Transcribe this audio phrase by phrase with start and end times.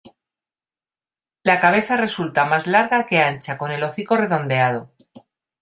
[1.43, 4.91] La cabeza resulta más larga que ancha, con el hocico redondeado.